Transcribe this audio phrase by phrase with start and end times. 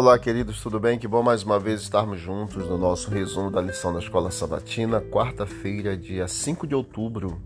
[0.00, 0.98] Olá, queridos, tudo bem?
[0.98, 4.98] Que bom mais uma vez estarmos juntos no nosso resumo da lição da Escola Sabatina,
[4.98, 7.38] quarta-feira, dia 5 de outubro.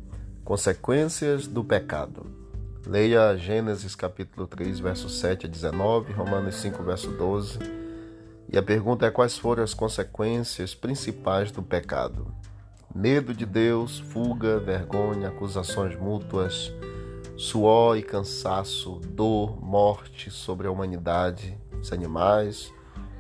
[0.44, 2.24] Consequências do pecado.
[2.86, 7.58] Leia Gênesis capítulo 3, verso 7 a 19, Romanos 5, verso 12.
[8.48, 12.32] E a pergunta é: quais foram as consequências principais do pecado?
[12.94, 16.72] Medo de Deus, fuga, vergonha, acusações mútuas,
[17.36, 22.72] suor e cansaço, dor, morte sobre a humanidade, os animais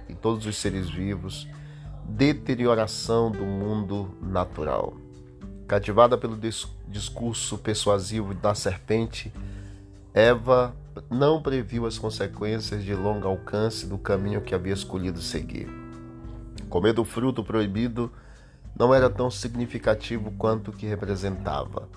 [0.08, 1.46] e todos os seres vivos,
[2.08, 4.94] deterioração do mundo natural.
[5.68, 6.38] Cativada pelo
[6.88, 9.32] discurso persuasivo da serpente,
[10.12, 10.74] Eva
[11.10, 15.68] não previu as consequências de longo alcance do caminho que havia escolhido seguir.
[16.68, 18.12] Comer do fruto proibido
[18.78, 21.88] não era tão significativo quanto o que representava.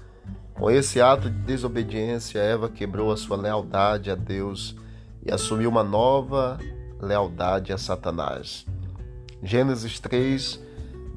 [0.53, 4.75] Com esse ato de desobediência, Eva quebrou a sua lealdade a Deus
[5.27, 6.57] e assumiu uma nova
[7.01, 8.65] lealdade a Satanás.
[9.43, 10.59] Gênesis 3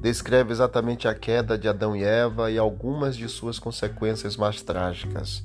[0.01, 5.43] descreve exatamente a queda de Adão e Eva e algumas de suas consequências mais trágicas.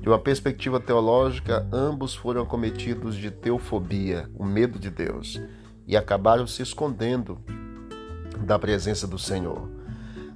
[0.00, 5.40] De uma perspectiva teológica, ambos foram cometidos de teofobia, o medo de Deus,
[5.86, 7.38] e acabaram se escondendo
[8.46, 9.75] da presença do Senhor.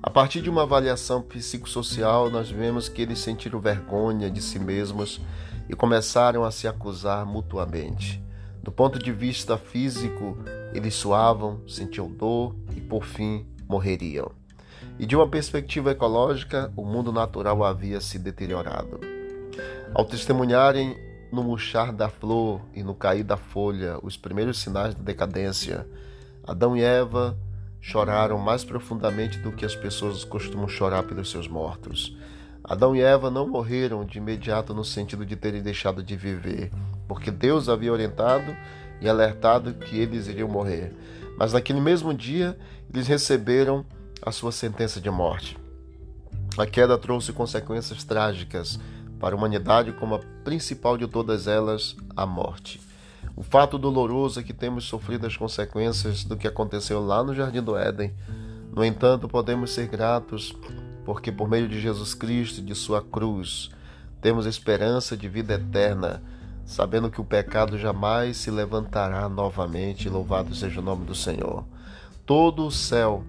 [0.02, 5.20] A partir de uma avaliação psicossocial, nós vemos que eles sentiram vergonha de si mesmos
[5.68, 8.22] e começaram a se acusar mutuamente.
[8.62, 10.38] Do ponto de vista físico,
[10.72, 14.32] eles suavam, sentiam dor e, por fim, morreriam.
[14.98, 19.00] E de uma perspectiva ecológica, o mundo natural havia se deteriorado.
[19.92, 20.96] Ao testemunharem
[21.30, 25.86] no murchar da flor e no cair da folha os primeiros sinais da decadência,
[26.42, 27.36] Adão e Eva
[27.81, 32.17] choraram mais profundamente do que as pessoas costumam chorar pelos seus mortos.
[32.62, 36.70] Adão e Eva não morreram de imediato no sentido de terem deixado de viver,
[37.08, 38.55] porque Deus havia orientado
[39.01, 40.95] e alertado que eles iriam morrer.
[41.39, 42.57] Mas naquele mesmo dia,
[42.92, 43.85] eles receberam
[44.23, 45.57] a sua sentença de morte.
[46.58, 48.79] A queda trouxe consequências trágicas
[49.19, 52.80] para a humanidade, como a principal de todas elas, a morte.
[53.36, 57.63] O fato doloroso é que temos sofrido as consequências do que aconteceu lá no Jardim
[57.63, 58.13] do Éden.
[58.74, 60.55] No entanto, podemos ser gratos
[61.05, 63.70] porque, por meio de Jesus Cristo e de Sua cruz,
[64.20, 66.23] temos esperança de vida eterna,
[66.64, 70.08] sabendo que o pecado jamais se levantará novamente.
[70.08, 71.64] Louvado seja o nome do Senhor.
[72.27, 73.24] Todo o céu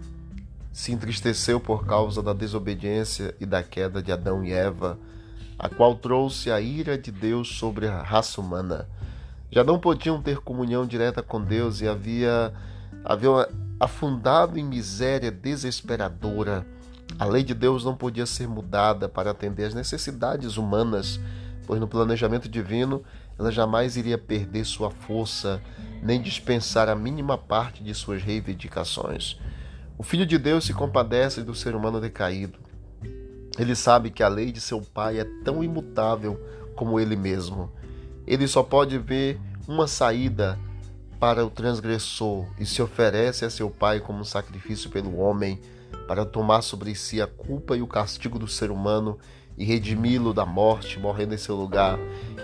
[0.74, 4.98] se entristeceu por causa da desobediência e da queda de Adão e Eva,
[5.58, 8.88] a qual trouxe a ira de Deus sobre a raça humana
[9.52, 12.54] já não podiam ter comunhão direta com Deus e havia,
[13.04, 16.66] havia afundado em miséria desesperadora.
[17.20, 21.20] A lei de Deus não podia ser mudada para atender às necessidades humanas,
[21.68, 23.04] pois no planejamento divino
[23.38, 25.62] ela jamais iria perder sua força,
[26.02, 29.38] nem dispensar a mínima parte de suas reivindicações.
[29.98, 32.58] O Filho de Deus se compadece do ser humano decaído.
[33.60, 36.40] Ele sabe que a lei de seu Pai é tão imutável
[36.76, 37.72] como ele mesmo.
[38.32, 39.38] Ele só pode ver
[39.68, 40.58] uma saída
[41.20, 45.60] para o transgressor e se oferece a seu Pai como sacrifício pelo homem,
[46.08, 49.20] para tomar sobre si a culpa e o castigo do ser humano
[49.58, 52.00] e redimi-lo da morte, morrendo em seu lugar,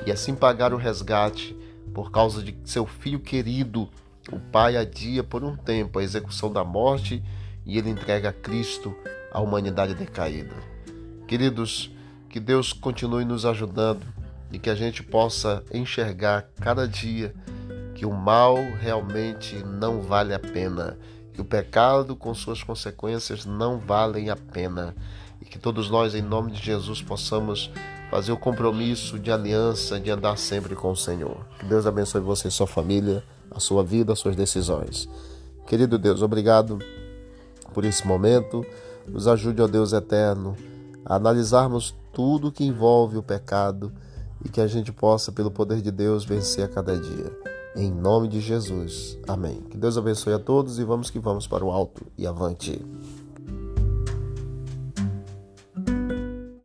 [0.06, 1.56] e assim pagar o resgate
[1.94, 3.88] por causa de seu filho querido.
[4.30, 7.24] O Pai adia por um tempo a execução da morte
[7.66, 8.94] e ele entrega a Cristo
[9.32, 10.54] à humanidade decaída.
[11.26, 11.90] Queridos,
[12.28, 14.06] que Deus continue nos ajudando
[14.52, 17.34] e que a gente possa enxergar cada dia
[17.94, 20.98] que o mal realmente não vale a pena,
[21.34, 24.96] que o pecado com suas consequências não valem a pena
[25.42, 27.72] e que todos nós, em nome de Jesus, possamos
[28.10, 31.46] fazer o compromisso de aliança de andar sempre com o Senhor.
[31.60, 35.10] Que Deus abençoe você e sua família, a sua vida, as suas decisões.
[35.66, 36.80] Querido Deus, obrigado
[37.74, 38.66] por esse momento.
[39.08, 40.56] Nos ajude, ó Deus eterno,
[41.06, 43.92] a analisarmos tudo que envolve o pecado
[44.44, 47.32] e que a gente possa, pelo poder de Deus, vencer a cada dia.
[47.76, 49.18] Em nome de Jesus.
[49.28, 49.62] Amém.
[49.70, 52.84] Que Deus abençoe a todos e vamos que vamos para o alto e avante.